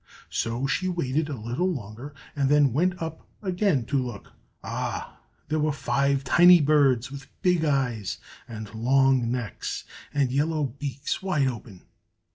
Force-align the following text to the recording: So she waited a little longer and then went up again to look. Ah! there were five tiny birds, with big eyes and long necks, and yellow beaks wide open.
So 0.31 0.65
she 0.65 0.87
waited 0.87 1.29
a 1.29 1.37
little 1.37 1.71
longer 1.71 2.15
and 2.35 2.49
then 2.49 2.73
went 2.73 2.99
up 2.99 3.27
again 3.43 3.85
to 3.85 4.01
look. 4.03 4.33
Ah! 4.63 5.19
there 5.47 5.59
were 5.59 5.71
five 5.71 6.23
tiny 6.23 6.59
birds, 6.59 7.11
with 7.11 7.27
big 7.43 7.63
eyes 7.63 8.17
and 8.47 8.73
long 8.73 9.29
necks, 9.31 9.83
and 10.11 10.31
yellow 10.31 10.63
beaks 10.63 11.21
wide 11.21 11.47
open. 11.47 11.83